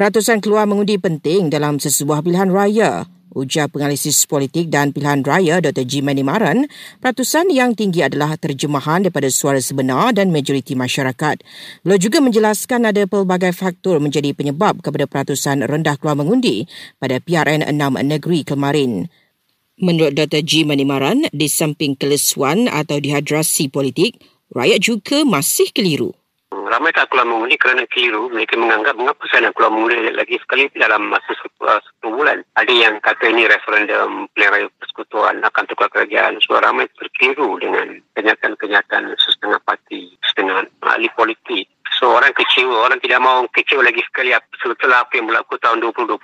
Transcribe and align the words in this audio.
Peratusan 0.00 0.40
keluar 0.40 0.64
mengundi 0.64 0.96
penting 0.96 1.52
dalam 1.52 1.76
sesebuah 1.76 2.24
pilihan 2.24 2.48
raya. 2.48 3.04
Ujar 3.36 3.68
penganalisis 3.68 4.24
politik 4.24 4.72
dan 4.72 4.96
pilihan 4.96 5.20
raya 5.20 5.60
Dr. 5.60 5.84
G. 5.84 6.00
Manimaran, 6.00 6.72
peratusan 7.04 7.52
yang 7.52 7.76
tinggi 7.76 8.00
adalah 8.00 8.32
terjemahan 8.40 9.04
daripada 9.04 9.28
suara 9.28 9.60
sebenar 9.60 10.16
dan 10.16 10.32
majoriti 10.32 10.72
masyarakat. 10.72 11.44
Beliau 11.84 12.00
juga 12.00 12.24
menjelaskan 12.24 12.88
ada 12.88 13.04
pelbagai 13.04 13.52
faktor 13.52 14.00
menjadi 14.00 14.32
penyebab 14.32 14.80
kepada 14.80 15.04
peratusan 15.04 15.68
rendah 15.68 16.00
keluar 16.00 16.16
mengundi 16.16 16.64
pada 16.96 17.20
PRN 17.20 17.68
6 17.68 18.00
negeri 18.00 18.40
kemarin. 18.48 19.04
Menurut 19.84 20.16
Dr. 20.16 20.40
G. 20.40 20.64
Manimaran, 20.64 21.28
di 21.28 21.44
samping 21.44 21.92
kelesuan 21.92 22.72
atau 22.72 22.96
dihadrasi 22.96 23.68
politik, 23.68 24.16
rakyat 24.48 24.80
juga 24.80 25.28
masih 25.28 25.68
keliru 25.76 26.16
ramai 26.70 26.94
tak 26.94 27.10
keluar 27.10 27.26
mengundi 27.26 27.58
kerana 27.58 27.82
keliru. 27.90 28.30
Mereka 28.30 28.54
menganggap 28.54 28.94
mengapa 28.94 29.26
saya 29.26 29.50
nak 29.50 29.58
keluar 29.58 29.74
mengundi 29.74 30.14
lagi 30.14 30.38
sekali 30.38 30.70
dalam 30.78 31.10
masa 31.10 31.34
uh, 31.66 31.82
10 32.06 32.16
bulan. 32.16 32.38
Ada 32.54 32.72
yang 32.72 33.02
kata 33.02 33.26
ini 33.26 33.50
referendum 33.50 34.30
pilihan 34.32 34.52
raya 34.54 34.66
persekutuan 34.78 35.42
akan 35.42 35.64
tukar 35.66 35.90
kerajaan. 35.90 36.38
So 36.40 36.56
ramai 36.62 36.86
terkeliru 36.94 37.58
dengan 37.58 37.98
kenyataan-kenyataan 38.14 39.10
setengah 39.18 39.58
parti, 39.66 40.14
setengah 40.30 40.70
ahli 40.86 41.10
politik. 41.18 41.66
So 41.98 42.16
orang 42.16 42.32
kecewa, 42.32 42.86
orang 42.86 43.02
tidak 43.02 43.20
mahu 43.20 43.50
kecewa 43.52 43.84
lagi 43.84 44.00
sekali 44.06 44.32
setelah 44.62 45.04
apa 45.04 45.12
yang 45.18 45.28
berlaku 45.28 45.58
tahun 45.58 45.82
2020. 45.84 46.16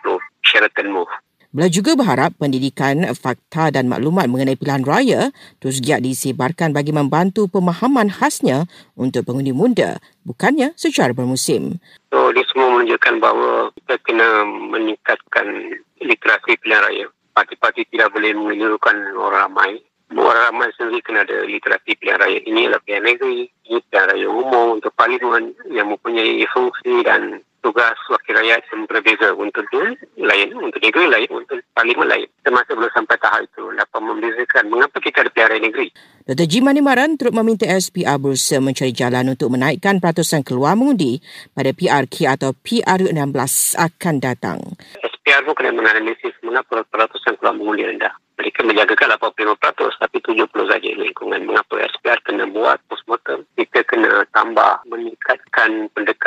Sheraton 0.47 0.89
Move. 0.95 1.11
Beliau 1.57 1.73
juga 1.73 1.97
berharap 1.97 2.37
pendidikan, 2.37 3.01
fakta 3.17 3.73
dan 3.73 3.89
maklumat 3.89 4.29
mengenai 4.29 4.61
pilihan 4.61 4.85
raya 4.85 5.33
terus 5.57 5.81
giat 5.81 6.05
disebarkan 6.05 6.77
bagi 6.77 6.93
membantu 6.93 7.49
pemahaman 7.49 8.13
khasnya 8.13 8.69
untuk 8.93 9.25
pengundi 9.25 9.57
muda, 9.57 9.97
bukannya 10.29 10.77
secara 10.77 11.17
bermusim. 11.17 11.81
So, 12.13 12.29
ini 12.29 12.45
semua 12.53 12.77
menunjukkan 12.77 13.15
bahawa 13.25 13.73
kita 13.73 13.97
kena 14.05 14.45
meningkatkan 14.69 15.81
literasi 16.05 16.61
pilihan 16.61 16.85
raya. 16.85 17.07
Parti-parti 17.33 17.89
tidak 17.89 18.13
boleh 18.13 18.37
menyeluruhkan 18.37 19.17
orang 19.17 19.49
ramai. 19.49 19.81
Orang 20.13 20.53
ramai 20.53 20.69
sendiri 20.77 21.01
kena 21.01 21.25
ada 21.25 21.41
literasi 21.41 21.97
pilihan 21.97 22.21
raya. 22.21 22.39
Ini 22.45 22.69
adalah 22.69 22.85
pilihan 22.85 23.05
negeri, 23.17 23.49
ini 23.73 23.81
pilihan 23.81 24.07
raya 24.13 24.29
umum 24.29 24.77
untuk 24.77 24.93
parlimen 24.93 25.57
yang 25.73 25.89
mempunyai 25.89 26.45
fungsi 26.53 27.01
dan 27.01 27.41
tugas 27.67 27.99
wakil 28.07 28.39
rakyat 28.39 28.63
yang 28.71 28.87
berbeza 28.87 29.35
untuk 29.35 29.67
dia 29.75 29.91
lain, 30.23 30.55
untuk 30.55 30.79
negeri 30.79 31.11
lain, 31.11 31.31
untuk 31.35 31.59
parlimen 31.75 32.07
lain. 32.07 32.31
Termasuk 32.47 32.79
belum 32.79 32.93
sampai 32.95 33.19
tahap 33.19 33.43
itu 33.43 33.67
dapat 33.75 34.01
membezakan 34.07 34.65
mengapa 34.71 35.03
kita 35.03 35.27
ada 35.27 35.31
pilihan 35.35 35.67
negeri. 35.67 35.91
Dr. 36.31 36.47
G. 36.47 36.63
Manimaran 36.63 37.19
turut 37.19 37.35
meminta 37.35 37.67
SPR 37.67 38.23
berusaha 38.23 38.63
mencari 38.63 38.95
jalan 38.95 39.35
untuk 39.35 39.51
menaikkan 39.51 39.99
peratusan 39.99 40.47
keluar 40.47 40.79
mengundi 40.79 41.19
pada 41.55 41.75
PRK 41.75 42.39
atau 42.39 42.55
PRU16 42.55 43.79
akan 43.79 44.15
datang. 44.23 44.59
SPR 45.03 45.43
pun 45.43 45.55
kena 45.59 45.75
menganalisis 45.75 46.35
mengapa 46.47 46.87
peratusan 46.87 47.35
keluar 47.43 47.55
mengundi 47.59 47.83
rendah. 47.83 48.15
Mereka 48.37 48.63
menjagakan 48.69 49.17
85% 49.17 50.03
tapi 50.03 50.19
70 50.23 50.51
saja 50.69 50.91
lingkungan. 50.93 51.41
Mengapa 51.47 51.83
SPR 51.95 52.21
kena 52.23 52.47
buat 52.47 52.79
postmortem? 52.87 53.43
Kita 53.57 53.81
kena 53.89 54.23
tambah 54.35 54.85
meningkatkan 54.87 55.89
untuk 55.95 56.19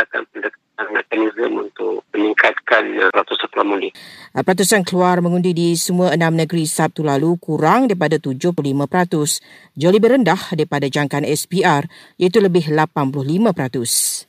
meningkatkan 2.83 3.11
peratusan 3.11 3.47
keluar 3.49 3.65
mengundi. 3.65 3.89
Peratusan 4.29 4.81
keluar 4.85 5.15
mengundi 5.19 5.51
di 5.51 5.67
semua 5.75 6.13
enam 6.13 6.33
negeri 6.37 6.63
Sabtu 6.69 7.01
lalu 7.03 7.35
kurang 7.41 7.89
daripada 7.89 8.21
75%. 8.21 9.41
Jauh 9.75 9.93
lebih 9.93 10.09
rendah 10.15 10.41
daripada 10.53 10.85
jangkaan 10.85 11.25
SPR 11.25 11.89
iaitu 12.21 12.39
lebih 12.39 12.71
85%. 12.71 14.28